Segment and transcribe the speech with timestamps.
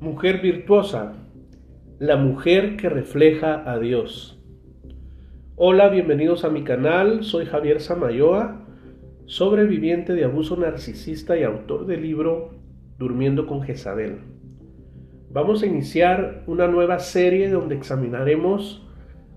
[0.00, 1.14] Mujer virtuosa,
[1.98, 4.38] la mujer que refleja a Dios.
[5.54, 8.66] Hola, bienvenidos a mi canal, soy Javier Samayoa,
[9.24, 12.50] sobreviviente de abuso narcisista y autor del libro
[12.98, 14.18] Durmiendo con Jezabel.
[15.30, 18.86] Vamos a iniciar una nueva serie donde examinaremos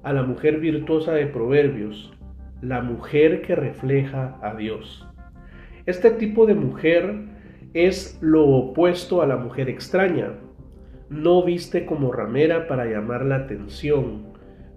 [0.03, 2.11] a la mujer virtuosa de Proverbios,
[2.61, 5.07] la mujer que refleja a Dios.
[5.85, 7.29] Este tipo de mujer
[7.73, 10.33] es lo opuesto a la mujer extraña.
[11.09, 14.27] No viste como ramera para llamar la atención.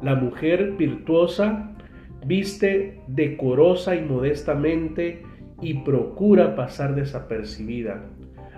[0.00, 1.76] La mujer virtuosa
[2.24, 5.22] viste decorosa y modestamente
[5.60, 8.02] y procura pasar desapercibida.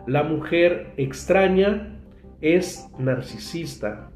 [0.07, 1.99] La mujer extraña
[2.41, 4.11] es narcisista.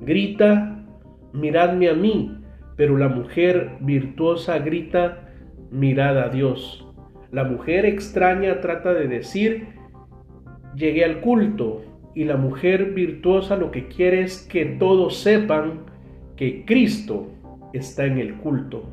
[0.00, 0.84] Grita,
[1.32, 2.38] miradme a mí,
[2.76, 5.28] pero la mujer virtuosa grita,
[5.70, 6.86] mirad a Dios.
[7.32, 9.68] La mujer extraña trata de decir,
[10.74, 11.82] llegué al culto,
[12.16, 15.80] y la mujer virtuosa lo que quiere es que todos sepan
[16.34, 17.28] que Cristo
[17.74, 18.88] está en el culto.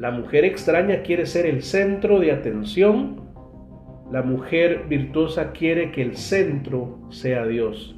[0.00, 3.20] La mujer extraña quiere ser el centro de atención.
[4.10, 7.96] La mujer virtuosa quiere que el centro sea Dios.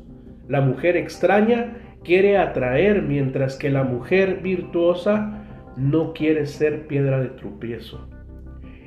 [0.48, 5.47] La mujer extraña quiere atraer mientras que la mujer virtuosa
[5.78, 8.06] no quiere ser piedra de tropiezo.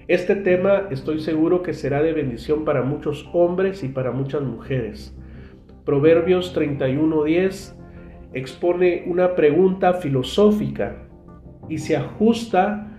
[0.07, 5.17] Este tema estoy seguro que será de bendición para muchos hombres y para muchas mujeres.
[5.86, 7.75] Proverbios 31:10
[8.33, 10.97] expone una pregunta filosófica
[11.69, 12.91] y se ajusta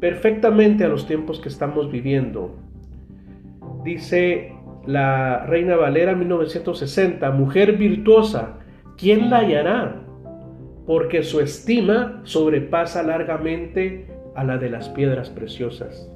[0.00, 2.56] perfectamente a los tiempos que estamos viviendo.
[3.84, 4.52] Dice
[4.86, 8.58] la Reina Valera 1960, mujer virtuosa,
[8.96, 10.02] ¿quién la hallará?
[10.86, 16.12] Porque su estima sobrepasa largamente a la de las piedras preciosas.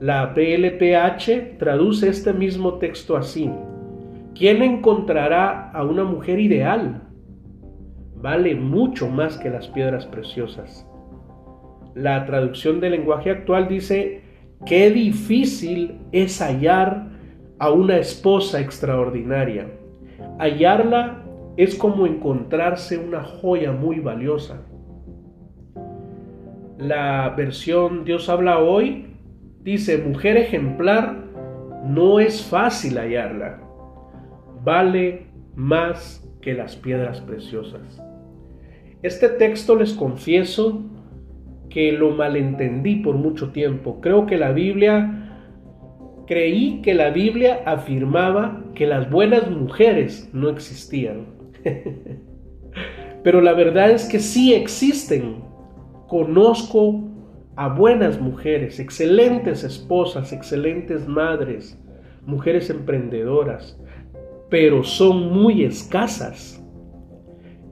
[0.00, 3.50] La PLPH traduce este mismo texto así.
[4.34, 7.02] ¿Quién encontrará a una mujer ideal?
[8.16, 10.88] Vale mucho más que las piedras preciosas.
[11.94, 14.22] La traducción del lenguaje actual dice,
[14.66, 17.08] qué difícil es hallar
[17.58, 19.68] a una esposa extraordinaria.
[20.38, 21.22] Hallarla
[21.56, 24.66] es como encontrarse una joya muy valiosa.
[26.78, 29.14] La versión Dios habla hoy
[29.64, 31.24] Dice, mujer ejemplar,
[31.86, 33.63] no es fácil hallarla.
[34.64, 38.02] Vale más que las piedras preciosas.
[39.02, 40.82] Este texto les confieso
[41.68, 44.00] que lo malentendí por mucho tiempo.
[44.00, 45.42] Creo que la Biblia,
[46.26, 51.26] creí que la Biblia afirmaba que las buenas mujeres no existían.
[53.22, 55.42] Pero la verdad es que sí existen.
[56.08, 57.02] Conozco
[57.56, 61.78] a buenas mujeres, excelentes esposas, excelentes madres,
[62.26, 63.78] mujeres emprendedoras,
[64.54, 66.64] pero son muy escasas.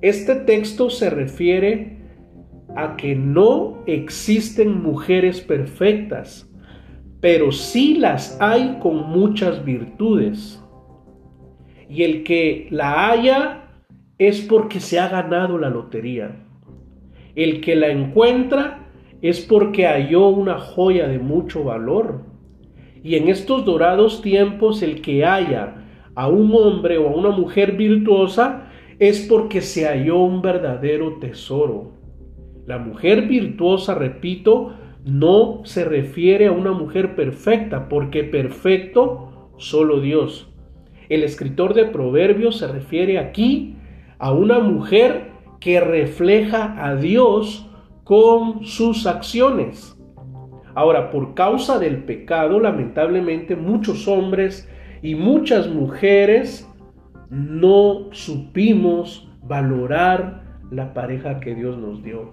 [0.00, 1.98] Este texto se refiere
[2.74, 6.52] a que no existen mujeres perfectas,
[7.20, 10.60] pero sí las hay con muchas virtudes.
[11.88, 13.62] Y el que la haya
[14.18, 16.44] es porque se ha ganado la lotería.
[17.36, 18.88] El que la encuentra
[19.20, 22.24] es porque halló una joya de mucho valor.
[23.04, 25.76] Y en estos dorados tiempos el que haya
[26.14, 28.68] a un hombre o a una mujer virtuosa
[28.98, 31.92] es porque se halló un verdadero tesoro.
[32.66, 34.74] La mujer virtuosa, repito,
[35.04, 40.48] no se refiere a una mujer perfecta, porque perfecto solo Dios.
[41.08, 43.76] El escritor de Proverbios se refiere aquí
[44.18, 47.68] a una mujer que refleja a Dios
[48.04, 49.98] con sus acciones.
[50.74, 54.71] Ahora, por causa del pecado, lamentablemente muchos hombres
[55.02, 56.68] y muchas mujeres
[57.28, 62.32] no supimos valorar la pareja que Dios nos dio.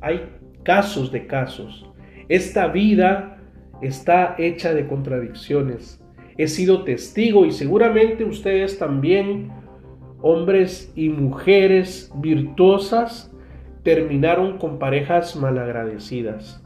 [0.00, 0.22] Hay
[0.64, 1.88] casos de casos.
[2.28, 3.38] Esta vida
[3.82, 6.02] está hecha de contradicciones.
[6.38, 9.50] He sido testigo y seguramente ustedes también,
[10.20, 13.30] hombres y mujeres virtuosas,
[13.82, 16.64] terminaron con parejas malagradecidas.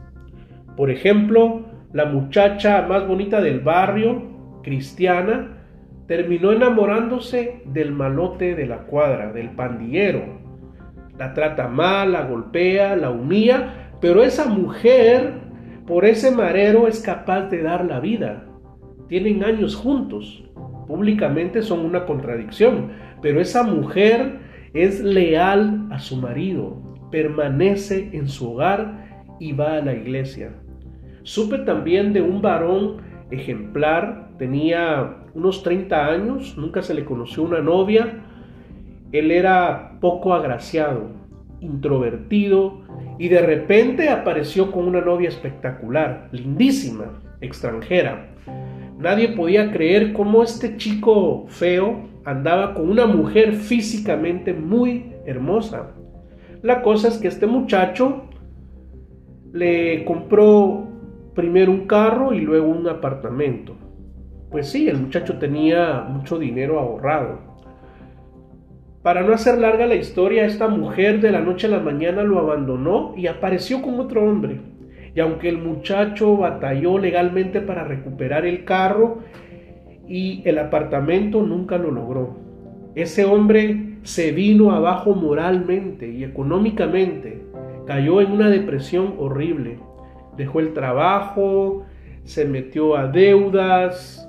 [0.77, 4.28] Por ejemplo, la muchacha más bonita del barrio,
[4.63, 5.59] cristiana,
[6.07, 10.39] terminó enamorándose del malote de la cuadra, del pandillero.
[11.19, 15.35] La trata mal, la golpea, la humilla, pero esa mujer,
[15.87, 18.45] por ese marero, es capaz de dar la vida.
[19.09, 20.45] Tienen años juntos.
[20.87, 24.39] Públicamente son una contradicción, pero esa mujer
[24.75, 26.81] es leal a su marido,
[27.11, 30.53] permanece en su hogar y va a la iglesia.
[31.23, 37.61] Supe también de un varón ejemplar, tenía unos 30 años, nunca se le conoció una
[37.61, 38.25] novia.
[39.13, 41.09] Él era poco agraciado,
[41.61, 42.81] introvertido
[43.19, 48.29] y de repente apareció con una novia espectacular, lindísima, extranjera.
[48.99, 55.93] Nadie podía creer cómo este chico feo andaba con una mujer físicamente muy hermosa.
[56.63, 58.25] La cosa es que este muchacho
[59.53, 60.87] le compró
[61.35, 63.78] primero un carro y luego un apartamento.
[64.51, 67.41] Pues sí, el muchacho tenía mucho dinero ahorrado.
[69.03, 72.39] Para no hacer larga la historia, esta mujer de la noche a la mañana lo
[72.39, 74.61] abandonó y apareció con otro hombre.
[75.15, 79.19] Y aunque el muchacho batalló legalmente para recuperar el carro
[80.07, 82.37] y el apartamento, nunca lo logró.
[82.95, 87.43] Ese hombre se vino abajo moralmente y económicamente.
[87.87, 89.79] Cayó en una depresión horrible.
[90.37, 91.85] Dejó el trabajo,
[92.25, 94.28] se metió a deudas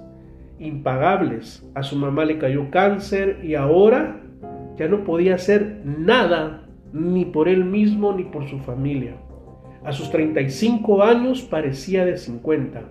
[0.60, 1.66] impagables.
[1.74, 4.22] A su mamá le cayó cáncer y ahora
[4.78, 9.16] ya no podía hacer nada ni por él mismo ni por su familia.
[9.84, 12.84] A sus 35 años parecía de 50.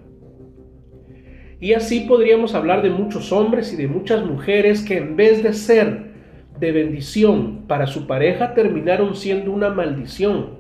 [1.61, 5.53] Y así podríamos hablar de muchos hombres y de muchas mujeres que en vez de
[5.53, 6.09] ser
[6.59, 10.59] de bendición para su pareja terminaron siendo una maldición.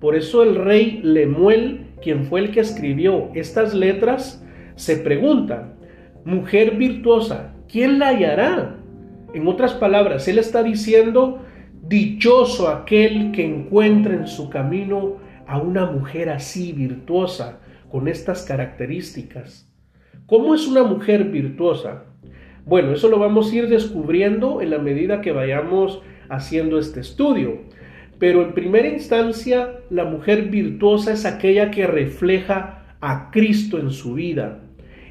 [0.00, 4.44] Por eso el rey Lemuel, quien fue el que escribió estas letras,
[4.74, 5.74] se pregunta,
[6.24, 8.76] mujer virtuosa, ¿quién la hallará?
[9.34, 11.42] En otras palabras, él está diciendo,
[11.82, 15.16] dichoso aquel que encuentre en su camino
[15.46, 17.60] a una mujer así virtuosa,
[17.90, 19.70] con estas características.
[20.26, 22.04] ¿Cómo es una mujer virtuosa?
[22.64, 27.60] Bueno, eso lo vamos a ir descubriendo en la medida que vayamos haciendo este estudio.
[28.18, 34.14] Pero en primera instancia, la mujer virtuosa es aquella que refleja a Cristo en su
[34.14, 34.60] vida.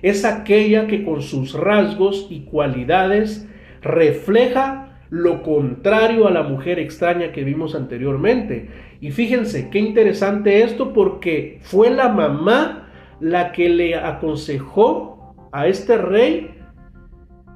[0.01, 3.47] Es aquella que con sus rasgos y cualidades
[3.81, 8.69] refleja lo contrario a la mujer extraña que vimos anteriormente.
[9.01, 12.87] Y fíjense qué interesante esto porque fue la mamá
[13.19, 16.51] la que le aconsejó a este rey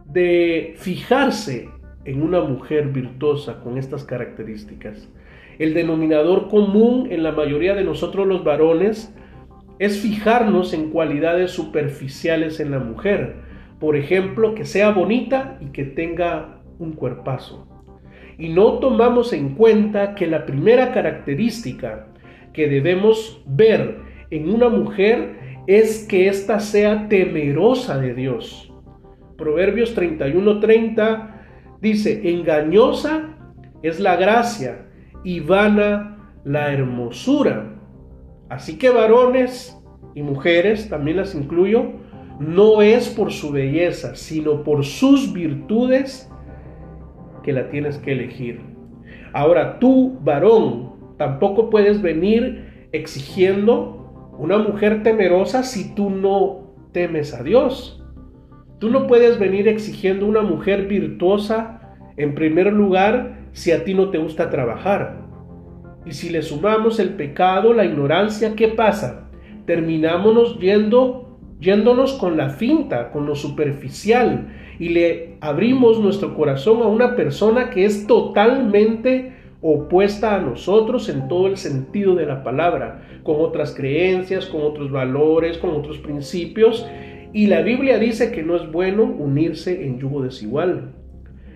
[0.06, 1.70] de fijarse
[2.04, 5.10] en una mujer virtuosa con estas características.
[5.58, 9.14] El denominador común en la mayoría de nosotros los varones
[9.80, 13.36] es fijarnos en cualidades superficiales en la mujer,
[13.80, 17.68] por ejemplo, que sea bonita y que tenga un cuerpazo.
[18.38, 22.08] Y no tomamos en cuenta que la primera característica
[22.54, 24.00] que debemos ver
[24.30, 28.74] en una mujer es que ésta sea temerosa de Dios.
[29.38, 31.32] Proverbios 31:30
[31.82, 33.36] dice, engañosa
[33.84, 34.88] es la gracia
[35.24, 37.75] y vana la hermosura.
[38.50, 39.78] Así que varones
[40.14, 41.94] y mujeres, también las incluyo,
[42.40, 46.30] no es por su belleza, sino por sus virtudes
[47.44, 48.62] que la tienes que elegir.
[49.34, 57.44] Ahora tú, varón, tampoco puedes venir exigiendo una mujer temerosa si tú no temes a
[57.44, 58.04] Dios.
[58.80, 64.10] Tú no puedes venir exigiendo una mujer virtuosa en primer lugar si a ti no
[64.10, 65.25] te gusta trabajar.
[66.06, 69.30] Y si le sumamos el pecado, la ignorancia, ¿qué pasa?
[69.66, 71.26] Terminámonos yendo
[71.60, 77.70] yéndonos con la finta, con lo superficial, y le abrimos nuestro corazón a una persona
[77.70, 83.74] que es totalmente opuesta a nosotros en todo el sentido de la palabra, con otras
[83.74, 86.86] creencias, con otros valores, con otros principios,
[87.34, 90.94] y la Biblia dice que no es bueno unirse en yugo desigual.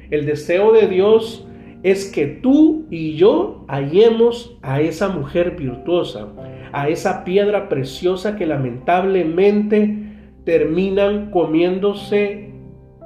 [0.10, 1.48] El deseo de Dios
[1.84, 6.28] es que tú y yo hallemos a esa mujer virtuosa,
[6.72, 9.98] a esa piedra preciosa que lamentablemente
[10.44, 12.52] terminan comiéndose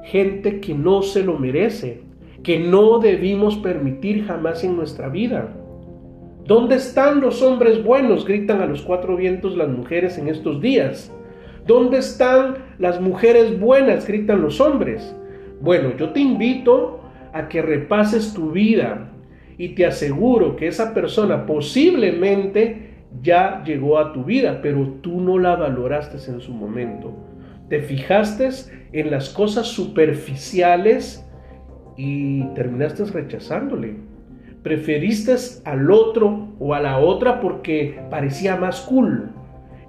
[0.03, 2.01] gente que no se lo merece,
[2.41, 5.53] que no debimos permitir jamás en nuestra vida.
[6.45, 8.25] ¿Dónde están los hombres buenos?
[8.25, 11.11] gritan a los cuatro vientos las mujeres en estos días.
[11.65, 14.05] ¿Dónde están las mujeres buenas?
[14.05, 15.15] gritan los hombres.
[15.61, 16.99] Bueno, yo te invito
[17.33, 19.09] a que repases tu vida
[19.57, 25.37] y te aseguro que esa persona posiblemente ya llegó a tu vida, pero tú no
[25.37, 27.13] la valoraste en su momento.
[27.69, 28.49] Te fijaste
[28.91, 31.25] en las cosas superficiales
[31.97, 33.95] y terminaste rechazándole.
[34.63, 35.35] Preferiste
[35.65, 39.29] al otro o a la otra porque parecía más cool.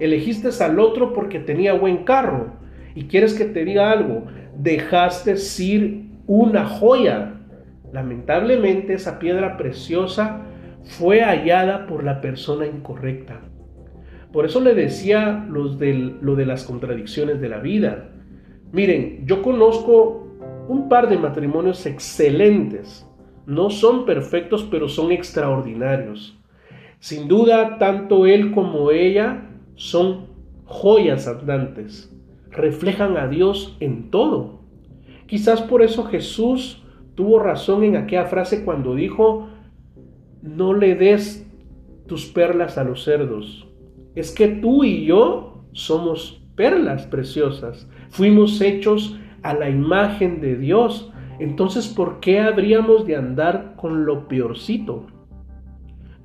[0.01, 2.53] Elegiste al otro porque tenía buen carro.
[2.95, 4.25] Y quieres que te diga algo,
[4.59, 7.34] dejaste ir una joya.
[7.95, 10.41] Lamentablemente esa piedra preciosa
[10.83, 13.41] fue hallada por la persona incorrecta.
[14.33, 18.11] Por eso le decía los lo de las contradicciones de la vida.
[18.73, 20.27] Miren, yo conozco
[20.67, 23.09] un par de matrimonios excelentes.
[23.47, 26.37] No son perfectos, pero son extraordinarios.
[26.99, 30.27] Sin duda, tanto él como ella son
[30.65, 32.13] joyas andantes.
[32.51, 34.63] Reflejan a Dios en todo.
[35.29, 36.84] Quizás por eso Jesús
[37.14, 39.49] tuvo razón en aquella frase cuando dijo,
[40.42, 41.47] no le des
[42.06, 43.66] tus perlas a los cerdos.
[44.14, 47.88] Es que tú y yo somos perlas preciosas.
[48.11, 51.11] Fuimos hechos a la imagen de Dios.
[51.38, 55.06] Entonces, ¿por qué habríamos de andar con lo peorcito?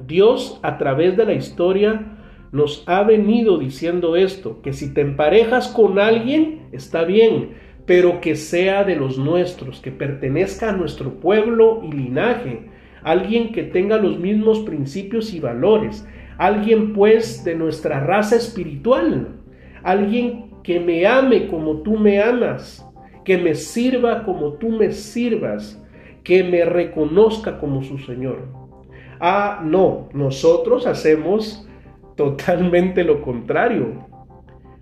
[0.06, 2.18] Dios, a través de la historia,
[2.52, 7.52] nos ha venido diciendo esto, que si te emparejas con alguien, está bien,
[7.90, 12.70] pero que sea de los nuestros, que pertenezca a nuestro pueblo y linaje,
[13.02, 19.30] alguien que tenga los mismos principios y valores, alguien pues de nuestra raza espiritual,
[19.82, 22.88] alguien que me ame como tú me amas,
[23.26, 25.84] que me sirva como tú me sirvas,
[26.24, 28.50] que me reconozca como su Señor.
[29.20, 31.68] Ah, no, nosotros hacemos
[32.16, 34.08] totalmente lo contrario.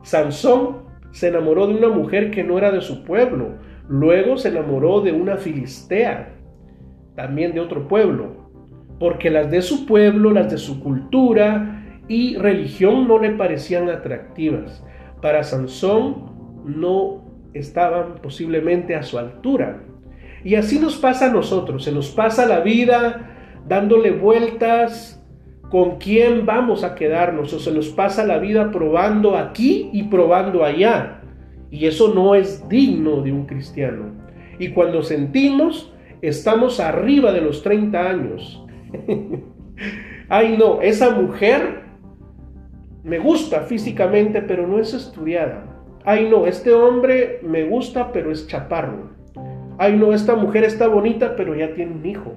[0.03, 3.55] Sansón se enamoró de una mujer que no era de su pueblo,
[3.87, 6.33] luego se enamoró de una filistea,
[7.15, 8.47] también de otro pueblo,
[8.99, 14.83] porque las de su pueblo, las de su cultura y religión no le parecían atractivas.
[15.21, 16.31] Para Sansón
[16.65, 17.23] no
[17.53, 19.81] estaban posiblemente a su altura.
[20.43, 23.33] Y así nos pasa a nosotros, se nos pasa la vida
[23.67, 25.16] dándole vueltas
[25.69, 30.63] con quién vamos a quedarnos, o se nos pasa la vida probando aquí y probando
[30.63, 31.21] allá.
[31.69, 34.11] Y eso no es digno de un cristiano.
[34.59, 38.63] Y cuando sentimos, estamos arriba de los 30 años.
[40.29, 41.87] Ay no, esa mujer
[43.07, 45.63] me gusta físicamente, pero no es estudiada.
[46.03, 49.11] Ay, no, este hombre me gusta, pero es chaparro.
[49.77, 52.33] Ay, no, esta mujer está bonita, pero ya tiene un hijo.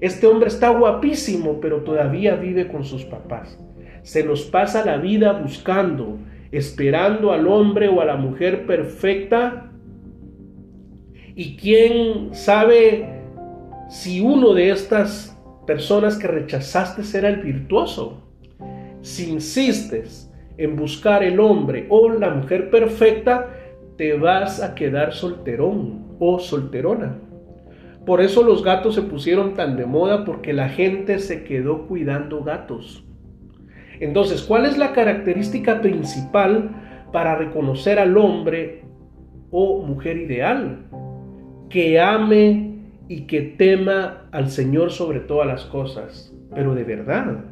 [0.00, 3.58] Este hombre está guapísimo, pero todavía vive con sus papás.
[4.02, 6.18] Se nos pasa la vida buscando,
[6.52, 9.70] esperando al hombre o a la mujer perfecta.
[11.34, 13.22] Y quién sabe
[13.88, 18.28] si uno de estas personas que rechazaste será el virtuoso
[19.02, 23.48] si insistes en buscar el hombre o la mujer perfecta,
[23.96, 27.16] te vas a quedar solterón o solterona.
[28.08, 32.42] Por eso los gatos se pusieron tan de moda porque la gente se quedó cuidando
[32.42, 33.04] gatos.
[34.00, 36.70] Entonces, ¿cuál es la característica principal
[37.12, 38.84] para reconocer al hombre
[39.50, 40.86] o mujer ideal?
[41.68, 47.44] Que ame y que tema al Señor sobre todas las cosas, pero de verdad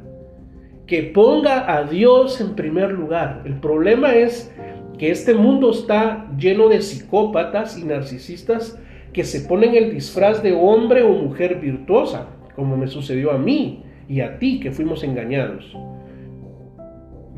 [0.86, 3.42] que ponga a Dios en primer lugar.
[3.44, 4.50] El problema es
[4.98, 8.80] que este mundo está lleno de psicópatas y narcisistas
[9.16, 13.82] que se ponen el disfraz de hombre o mujer virtuosa, como me sucedió a mí
[14.10, 15.74] y a ti que fuimos engañados.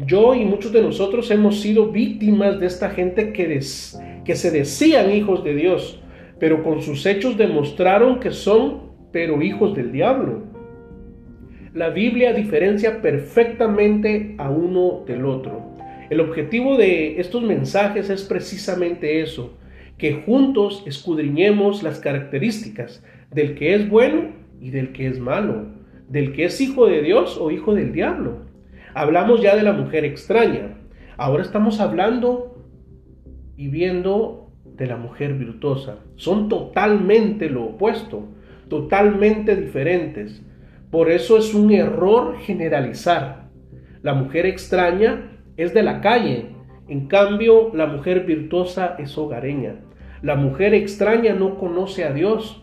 [0.04, 3.60] Yo y muchos de nosotros hemos sido víctimas de esta gente que,
[4.24, 6.02] que se decían hijos de Dios,
[6.40, 10.46] pero con sus hechos demostraron que son pero hijos del diablo.
[11.74, 15.76] La Biblia diferencia perfectamente a uno del otro.
[16.10, 19.56] El objetivo de estos mensajes es precisamente eso,
[19.98, 25.66] que juntos escudriñemos las características del que es bueno y del que es malo,
[26.08, 28.46] del que es hijo de Dios o hijo del diablo.
[28.94, 30.78] Hablamos ya de la mujer extraña,
[31.16, 32.64] ahora estamos hablando
[33.56, 35.98] y viendo de la mujer virtuosa.
[36.14, 38.28] Son totalmente lo opuesto,
[38.68, 40.42] totalmente diferentes.
[40.90, 43.48] Por eso es un error generalizar.
[44.02, 46.46] La mujer extraña es de la calle,
[46.86, 49.87] en cambio la mujer virtuosa es hogareña.
[50.22, 52.62] La mujer extraña no conoce a Dios,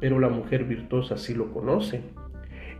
[0.00, 2.02] pero la mujer virtuosa sí lo conoce.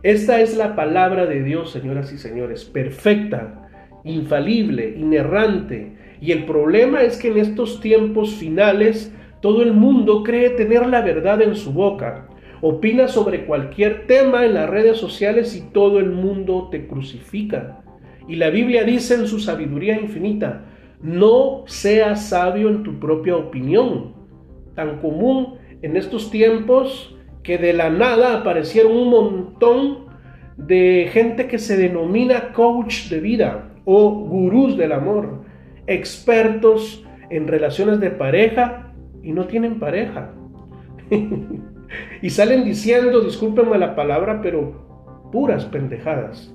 [0.03, 3.69] Esta es la palabra de Dios, señoras y señores, perfecta,
[4.03, 5.97] infalible, inerrante.
[6.21, 9.11] Y el problema es que en estos tiempos finales
[9.41, 12.27] todo el mundo cree tener la verdad en su boca
[12.61, 17.83] Opina sobre cualquier tema en las redes sociales y todo el mundo te crucifica.
[18.27, 20.65] Y la Biblia dice en su sabiduría infinita,
[21.01, 24.13] no seas sabio en tu propia opinión.
[24.75, 30.07] Tan común en estos tiempos que de la nada aparecieron un montón
[30.57, 35.43] de gente que se denomina coach de vida o gurús del amor,
[35.85, 38.91] expertos en relaciones de pareja
[39.23, 40.33] y no tienen pareja.
[42.21, 46.53] y salen diciendo, discúlpenme la palabra, pero puras pendejadas.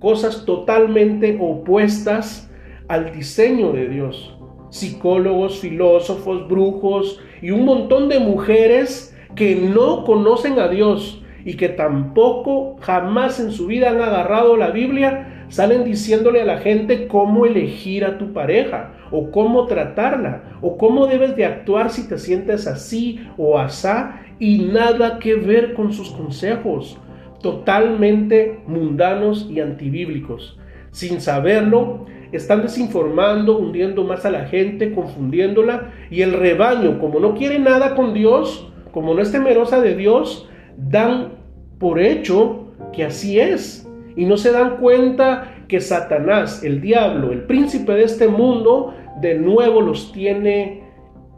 [0.00, 2.47] Cosas totalmente opuestas
[2.88, 4.34] al diseño de Dios.
[4.70, 11.70] psicólogos, filósofos, brujos y un montón de mujeres que no conocen a Dios y que
[11.70, 17.46] tampoco jamás en su vida han agarrado la Biblia, salen diciéndole a la gente cómo
[17.46, 22.66] elegir a tu pareja o cómo tratarla o cómo debes de actuar si te sientes
[22.66, 26.98] así o asá y nada que ver con sus consejos,
[27.40, 30.58] totalmente mundanos y antibíblicos.
[30.90, 37.34] Sin saberlo, están desinformando, hundiendo más a la gente, confundiéndola y el rebaño, como no
[37.34, 41.32] quiere nada con Dios, como no es temerosa de Dios, dan
[41.78, 47.42] por hecho que así es y no se dan cuenta que Satanás, el diablo, el
[47.42, 50.82] príncipe de este mundo, de nuevo los tiene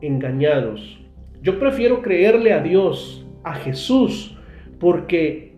[0.01, 0.99] engañados.
[1.43, 4.37] Yo prefiero creerle a Dios, a Jesús,
[4.79, 5.57] porque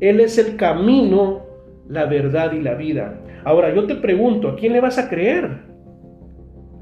[0.00, 1.46] Él es el camino,
[1.88, 3.18] la verdad y la vida.
[3.48, 5.60] Ahora yo te pregunto, ¿a quién le vas a creer?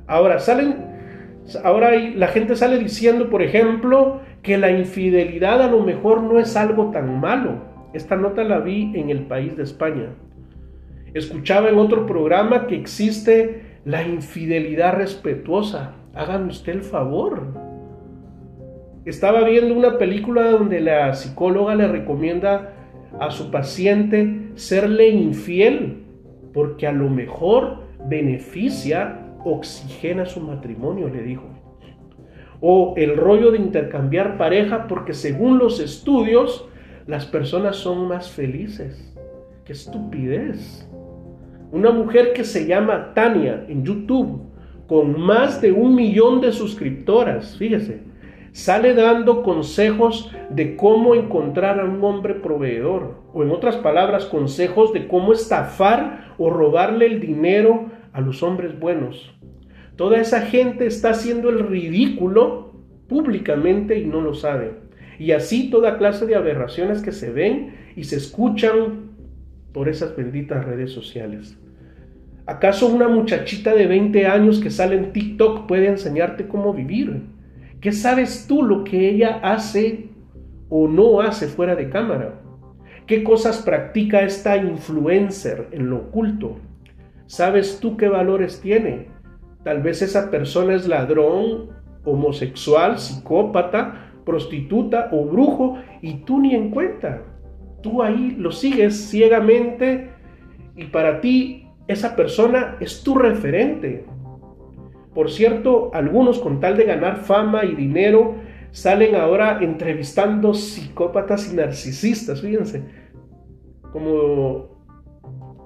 [0.08, 0.74] Ahora salen,
[1.62, 6.56] ahora la gente sale diciendo, por ejemplo, que la infidelidad a lo mejor no es
[6.56, 7.62] algo tan malo.
[7.92, 10.08] Esta nota la vi en el país de España.
[11.14, 15.92] Escuchaba en otro programa que existe la infidelidad respetuosa.
[16.14, 17.46] Hagan usted el favor.
[19.04, 22.72] Estaba viendo una película donde la psicóloga le recomienda
[23.20, 26.05] a su paciente serle infiel
[26.56, 31.44] porque a lo mejor beneficia, oxigena su matrimonio, le dijo
[32.60, 36.66] o el rollo de intercambiar pareja porque según los estudios
[37.06, 39.14] las personas son más felices.
[39.66, 40.88] ¡Qué estupidez!
[41.72, 44.40] Una mujer que se llama Tania en YouTube
[44.86, 48.00] con más de un millón de suscriptoras, fíjese,
[48.56, 54.94] sale dando consejos de cómo encontrar a un hombre proveedor, o en otras palabras, consejos
[54.94, 59.30] de cómo estafar o robarle el dinero a los hombres buenos.
[59.96, 62.72] Toda esa gente está haciendo el ridículo
[63.08, 64.72] públicamente y no lo sabe.
[65.18, 69.10] Y así toda clase de aberraciones que se ven y se escuchan
[69.74, 71.58] por esas benditas redes sociales.
[72.46, 77.35] ¿Acaso una muchachita de 20 años que sale en TikTok puede enseñarte cómo vivir?
[77.80, 80.08] ¿Qué sabes tú lo que ella hace
[80.68, 82.40] o no hace fuera de cámara?
[83.06, 86.56] ¿Qué cosas practica esta influencer en lo oculto?
[87.26, 89.08] ¿Sabes tú qué valores tiene?
[89.62, 91.70] Tal vez esa persona es ladrón,
[92.04, 97.22] homosexual, psicópata, prostituta o brujo y tú ni en cuenta.
[97.82, 100.10] Tú ahí lo sigues ciegamente
[100.76, 104.04] y para ti esa persona es tu referente.
[105.16, 108.36] Por cierto, algunos con tal de ganar fama y dinero
[108.70, 112.84] salen ahora entrevistando psicópatas y narcisistas, fíjense,
[113.92, 114.68] como,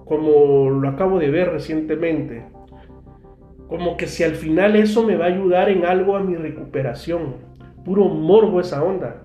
[0.06, 2.44] como lo acabo de ver recientemente
[3.70, 7.36] como que si al final eso me va a ayudar en algo a mi recuperación.
[7.84, 9.22] Puro morbo esa onda.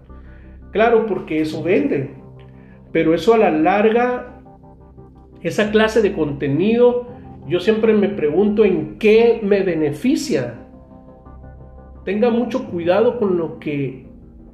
[0.71, 2.11] Claro, porque eso vende.
[2.91, 4.43] Pero eso a la larga,
[5.41, 7.07] esa clase de contenido,
[7.47, 10.55] yo siempre me pregunto en qué me beneficia.
[12.03, 14.05] Tenga mucho cuidado con lo que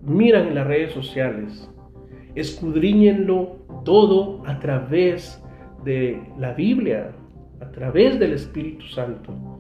[0.04, 1.70] miran en las redes sociales.
[2.36, 5.44] Escudriñenlo todo a través
[5.84, 7.12] de la Biblia,
[7.60, 9.52] a través del Espíritu Santo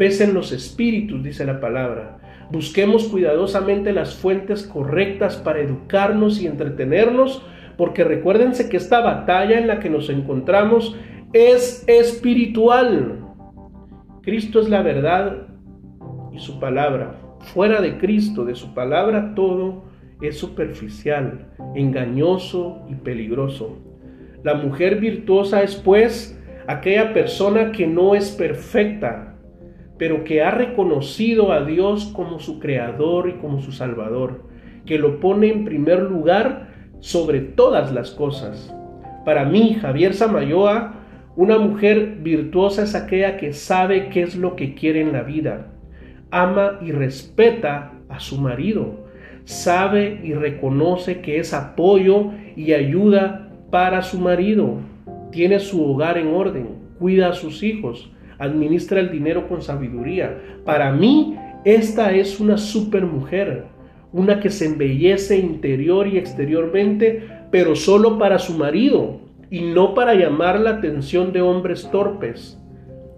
[0.00, 2.16] pesen los espíritus, dice la palabra.
[2.50, 7.44] Busquemos cuidadosamente las fuentes correctas para educarnos y entretenernos,
[7.76, 10.96] porque recuérdense que esta batalla en la que nos encontramos
[11.32, 13.20] es espiritual.
[14.22, 15.46] Cristo es la verdad
[16.32, 17.14] y su palabra.
[17.54, 19.84] Fuera de Cristo, de su palabra, todo
[20.20, 23.78] es superficial, engañoso y peligroso.
[24.42, 29.36] La mujer virtuosa es pues aquella persona que no es perfecta,
[29.98, 34.44] pero que ha reconocido a Dios como su creador y como su salvador,
[34.84, 36.68] que lo pone en primer lugar
[37.00, 38.74] sobre todas las cosas.
[39.24, 40.99] Para mí, Javier Samayoa,
[41.40, 45.68] una mujer virtuosa es aquella que sabe qué es lo que quiere en la vida,
[46.30, 49.06] ama y respeta a su marido,
[49.44, 52.26] sabe y reconoce que es apoyo
[52.56, 54.80] y ayuda para su marido,
[55.30, 60.36] tiene su hogar en orden, cuida a sus hijos, administra el dinero con sabiduría.
[60.66, 63.64] Para mí, esta es una super mujer,
[64.12, 70.14] una que se embellece interior y exteriormente, pero solo para su marido y no para
[70.14, 72.58] llamar la atención de hombres torpes.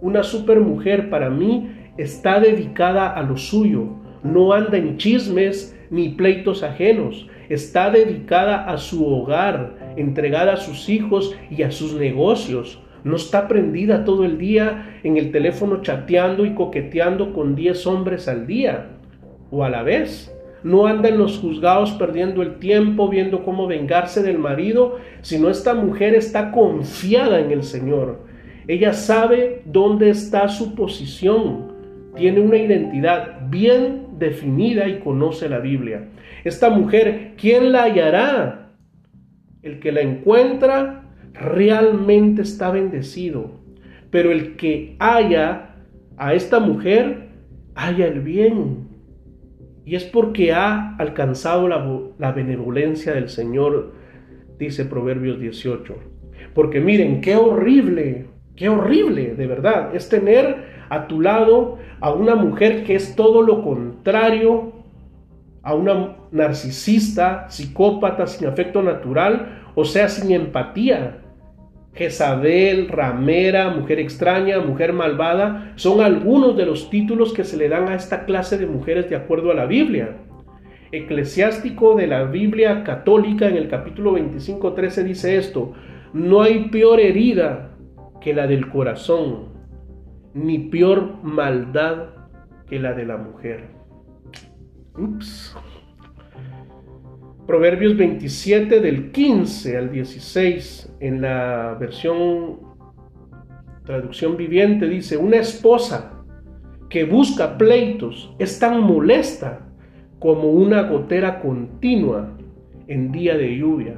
[0.01, 3.89] Una super mujer para mí está dedicada a lo suyo,
[4.23, 10.89] no anda en chismes ni pleitos ajenos, está dedicada a su hogar, entregada a sus
[10.89, 16.47] hijos y a sus negocios, no está prendida todo el día en el teléfono chateando
[16.47, 18.91] y coqueteando con 10 hombres al día
[19.51, 20.33] o a la vez.
[20.65, 25.75] No anda en los juzgados perdiendo el tiempo viendo cómo vengarse del marido, sino esta
[25.75, 28.21] mujer está confiada en el Señor.
[28.69, 31.73] Ella sabe dónde está su posición,
[32.17, 36.09] tiene una identidad bien definida y conoce la Biblia.
[36.45, 38.71] Esta mujer, ¿quién la hallará?
[39.63, 41.03] El que la encuentra
[41.35, 43.51] realmente está bendecido.
[44.11, 45.75] Pero el que haya
[46.17, 47.29] a esta mujer,
[47.75, 48.82] haya el bien.
[49.85, 53.93] Y es porque ha alcanzado la, benevolencia del Señor,
[54.59, 55.95] dice Proverbios 18.
[56.55, 62.35] Porque miren, qué horrible, qué horrible, de verdad, es tener a tu lado a una
[62.37, 64.73] mujer que es todo lo contrario
[65.63, 71.22] a una narcisista, psicópata, sin afecto natural, o sea, sin empatía.
[71.95, 77.89] Jezabel, ramera, mujer extraña, mujer malvada, son algunos de los títulos que se le dan
[77.89, 80.17] a esta clase de mujeres de acuerdo a la Biblia.
[80.91, 85.73] Eclesiástico de la Biblia católica en el capítulo 25, 13 dice esto,
[86.15, 87.77] no hay peor herida
[88.21, 89.49] que la del corazón,
[90.35, 92.11] ni peor maldad
[92.69, 93.69] que la de la mujer.
[94.97, 95.57] Ups.
[97.47, 102.61] Proverbios 27 del 15 al 16 en la versión
[103.85, 106.23] traducción viviente dice, una esposa
[106.89, 109.67] que busca pleitos es tan molesta
[110.21, 112.37] como una gotera continua
[112.87, 113.97] en día de lluvia.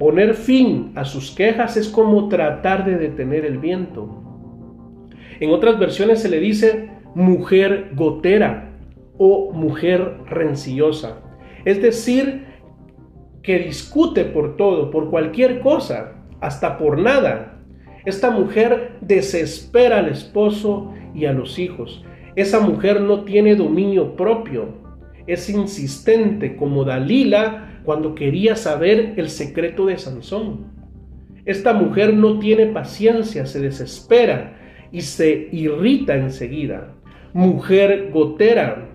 [0.00, 4.24] Poner fin a sus quejas es como tratar de detener el viento.
[5.38, 8.72] En otras versiones se le dice mujer gotera
[9.18, 11.20] o mujer rencillosa.
[11.64, 12.45] Es decir,
[13.46, 17.60] que discute por todo, por cualquier cosa, hasta por nada.
[18.04, 22.04] Esta mujer desespera al esposo y a los hijos.
[22.34, 24.70] Esa mujer no tiene dominio propio.
[25.28, 30.66] Es insistente como Dalila cuando quería saber el secreto de Sansón.
[31.44, 34.58] Esta mujer no tiene paciencia, se desespera
[34.90, 36.94] y se irrita enseguida.
[37.32, 38.88] Mujer gotera.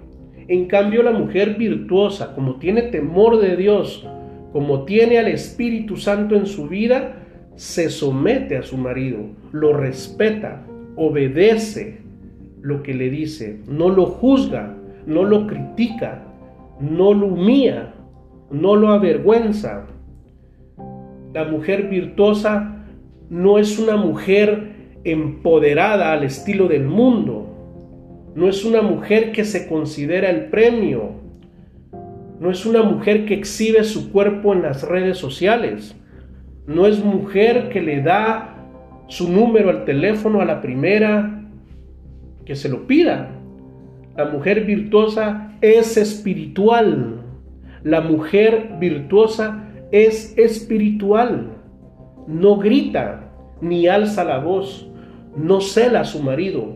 [0.49, 4.05] En cambio, la mujer virtuosa, como tiene temor de Dios,
[4.51, 7.17] como tiene al Espíritu Santo en su vida,
[7.55, 9.19] se somete a su marido,
[9.51, 11.99] lo respeta, obedece
[12.61, 16.23] lo que le dice, no lo juzga, no lo critica,
[16.79, 17.93] no lo humilla,
[18.51, 19.87] no lo avergüenza.
[21.33, 22.85] La mujer virtuosa
[23.29, 24.71] no es una mujer
[25.03, 27.47] empoderada al estilo del mundo,
[28.35, 31.20] no es una mujer que se considera el premio,
[32.41, 35.95] no es una mujer que exhibe su cuerpo en las redes sociales,
[36.65, 38.55] no es mujer que le da
[39.07, 41.43] su número al teléfono a la primera
[42.43, 43.29] que se lo pida.
[44.17, 47.21] La mujer virtuosa es espiritual.
[47.83, 51.51] La mujer virtuosa es espiritual.
[52.25, 54.89] No grita ni alza la voz.
[55.35, 56.75] No cela a su marido.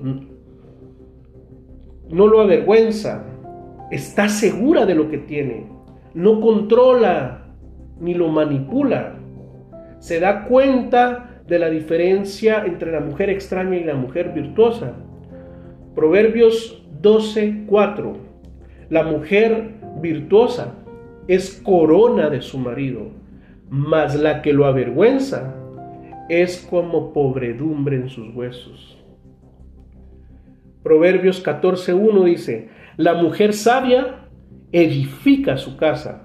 [2.12, 3.26] No lo avergüenza
[3.92, 5.68] está segura de lo que tiene,
[6.14, 7.46] no controla
[8.00, 9.16] ni lo manipula,
[10.00, 14.94] se da cuenta de la diferencia entre la mujer extraña y la mujer virtuosa.
[15.94, 18.18] Proverbios 12:4.
[18.90, 20.76] La mujer virtuosa
[21.28, 23.12] es corona de su marido,
[23.70, 25.56] mas la que lo avergüenza
[26.30, 28.98] es como pobredumbre en sus huesos.
[30.84, 34.28] Proverbios 14:1 dice, la mujer sabia
[34.72, 36.24] edifica su casa,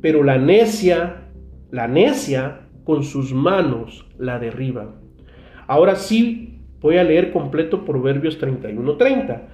[0.00, 1.28] pero la necia,
[1.70, 4.94] la necia con sus manos la derriba.
[5.66, 9.48] Ahora sí voy a leer completo Proverbios 31:30.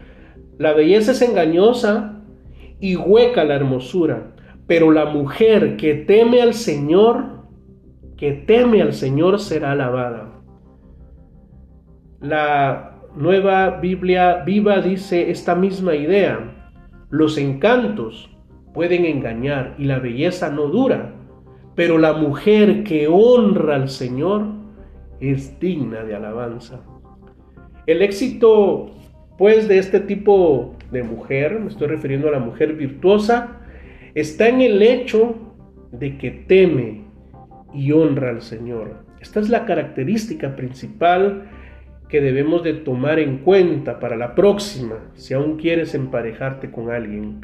[0.59, 2.23] La belleza es engañosa
[2.81, 4.35] y hueca la hermosura,
[4.67, 7.45] pero la mujer que teme al Señor,
[8.17, 10.31] que teme al Señor será alabada.
[12.21, 16.53] La Nueva Biblia Viva dice esta misma idea.
[17.11, 18.29] Los encantos
[18.73, 21.15] pueden engañar y la belleza no dura,
[21.77, 24.47] pero la mujer que honra al Señor
[25.21, 26.81] es digna de alabanza.
[27.87, 28.91] El éxito,
[29.39, 33.61] pues, de este tipo de mujer, me estoy refiriendo a la mujer virtuosa,
[34.17, 35.37] está en el hecho
[35.93, 37.05] de que teme
[37.73, 39.05] y honra al Señor.
[39.21, 41.49] Esta es la característica principal
[42.15, 47.41] que debemos de tomar en cuenta para la próxima, si aún quieres emparejarte con alguien.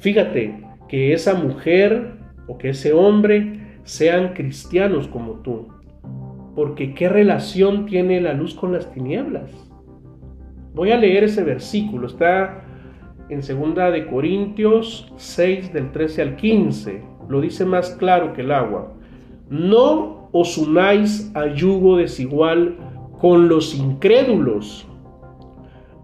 [0.00, 2.14] Fíjate que esa mujer
[2.48, 5.68] o que ese hombre sean cristianos como tú.
[6.56, 9.48] Porque ¿qué relación tiene la luz con las tinieblas?
[10.74, 12.64] Voy a leer ese versículo, está
[13.28, 17.00] en 2 de Corintios 6 del 13 al 15.
[17.28, 18.92] Lo dice más claro que el agua.
[19.48, 22.76] No os unáis a yugo desigual
[23.20, 24.86] con los incrédulos.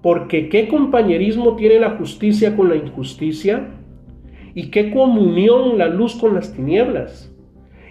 [0.03, 3.69] Porque ¿qué compañerismo tiene la justicia con la injusticia?
[4.55, 7.33] ¿Y qué comunión la luz con las tinieblas?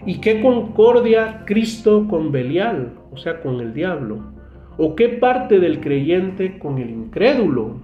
[0.06, 4.32] ¿Y qué concordia Cristo con Belial, o sea, con el diablo?
[4.78, 7.80] ¿O qué parte del creyente con el incrédulo?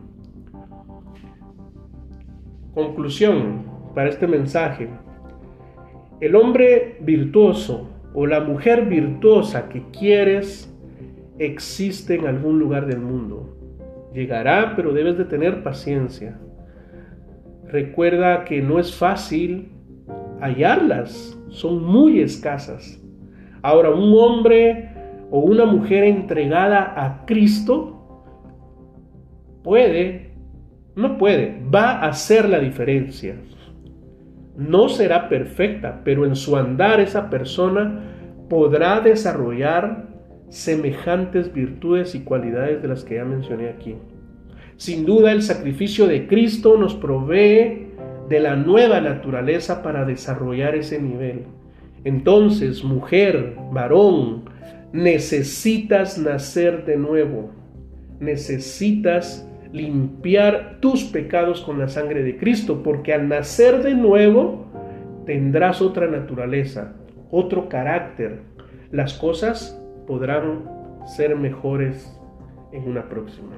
[2.75, 4.89] Conclusión para este mensaje.
[6.21, 10.72] El hombre virtuoso o la mujer virtuosa que quieres
[11.39, 13.57] existe en algún lugar del mundo.
[14.13, 16.39] Llegará, pero debes de tener paciencia.
[17.67, 19.73] Recuerda que no es fácil
[20.41, 23.01] hallarlas, son muy escasas.
[23.63, 24.91] Ahora, un hombre
[25.31, 28.27] o una mujer entregada a Cristo
[29.63, 30.35] puede,
[30.97, 33.37] no puede, va a hacer la diferencia.
[34.57, 38.01] No será perfecta, pero en su andar esa persona
[38.51, 40.12] podrá desarrollar
[40.53, 43.95] semejantes virtudes y cualidades de las que ya mencioné aquí.
[44.77, 47.87] Sin duda el sacrificio de Cristo nos provee
[48.29, 51.45] de la nueva naturaleza para desarrollar ese nivel.
[52.05, 54.43] Entonces, mujer, varón,
[54.93, 57.51] necesitas nacer de nuevo.
[58.21, 64.67] Necesitas limpiar tus pecados con la sangre de Cristo, porque al nacer de nuevo
[65.25, 66.93] tendrás otra naturaleza,
[67.31, 68.41] otro carácter.
[68.91, 69.82] Las cosas
[70.13, 70.69] podrán
[71.07, 72.21] ser mejores
[72.71, 73.57] en una próxima.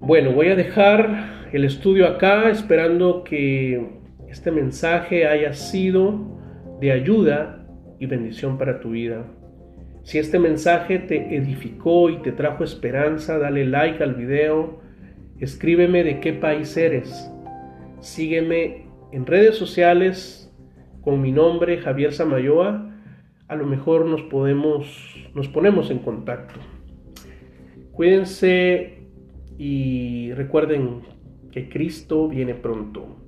[0.00, 3.86] Bueno, voy a dejar el estudio acá esperando que
[4.30, 6.40] este mensaje haya sido
[6.80, 7.66] de ayuda
[8.00, 9.26] y bendición para tu vida.
[10.04, 14.80] Si este mensaje te edificó y te trajo esperanza, dale like al video,
[15.38, 17.30] escríbeme de qué país eres.
[18.00, 20.50] Sígueme en redes sociales
[21.02, 22.92] con mi nombre Javier Samayoa
[23.48, 26.60] a lo mejor nos podemos, nos ponemos en contacto.
[27.92, 28.98] Cuídense
[29.58, 31.02] y recuerden
[31.52, 33.23] que Cristo viene pronto.